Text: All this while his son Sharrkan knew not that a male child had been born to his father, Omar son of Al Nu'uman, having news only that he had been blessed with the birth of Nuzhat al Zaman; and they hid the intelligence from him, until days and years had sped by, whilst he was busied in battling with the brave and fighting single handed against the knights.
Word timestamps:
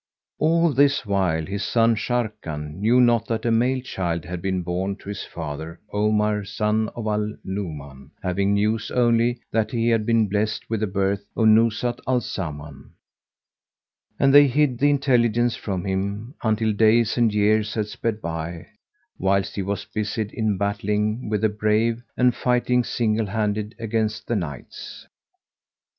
All 0.39 0.73
this 0.73 1.05
while 1.05 1.45
his 1.45 1.63
son 1.63 1.95
Sharrkan 1.95 2.79
knew 2.79 2.99
not 2.99 3.27
that 3.27 3.45
a 3.45 3.51
male 3.51 3.81
child 3.81 4.25
had 4.25 4.41
been 4.41 4.63
born 4.63 4.95
to 4.95 5.09
his 5.09 5.23
father, 5.25 5.79
Omar 5.93 6.43
son 6.43 6.89
of 6.95 7.05
Al 7.05 7.35
Nu'uman, 7.43 8.09
having 8.23 8.55
news 8.55 8.89
only 8.89 9.37
that 9.51 9.69
he 9.69 9.89
had 9.89 10.03
been 10.07 10.27
blessed 10.27 10.67
with 10.71 10.79
the 10.79 10.87
birth 10.87 11.23
of 11.37 11.49
Nuzhat 11.49 11.99
al 12.07 12.19
Zaman; 12.19 12.93
and 14.19 14.33
they 14.33 14.47
hid 14.47 14.79
the 14.79 14.89
intelligence 14.89 15.55
from 15.55 15.85
him, 15.85 16.33
until 16.41 16.73
days 16.73 17.15
and 17.15 17.31
years 17.31 17.75
had 17.75 17.85
sped 17.87 18.21
by, 18.21 18.65
whilst 19.19 19.53
he 19.55 19.61
was 19.61 19.85
busied 19.85 20.33
in 20.33 20.57
battling 20.57 21.29
with 21.29 21.41
the 21.41 21.49
brave 21.49 22.01
and 22.17 22.33
fighting 22.33 22.83
single 22.83 23.27
handed 23.27 23.75
against 23.77 24.25
the 24.25 24.35
knights. 24.35 25.07